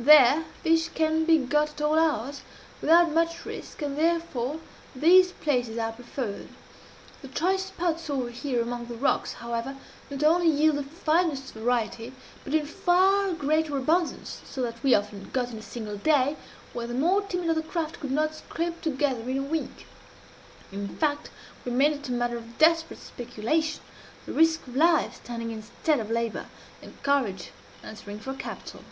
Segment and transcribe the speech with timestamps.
[0.00, 2.42] There fish can be got at all hours,
[2.80, 4.58] without much risk, and therefore
[4.96, 6.48] these places are preferred.
[7.20, 9.76] The choice spots over here among the rocks, however,
[10.10, 15.30] not only yield the finest variety, but in far greater abundance; so that we often
[15.32, 16.34] got in a single day
[16.72, 19.86] what the more timid of the craft could not scrape together in a week.
[20.72, 21.30] In fact,
[21.64, 23.80] we made it a matter of desperate speculation
[24.26, 26.46] the risk of life standing instead of labor,
[26.82, 27.52] and courage
[27.84, 28.82] answering for capital.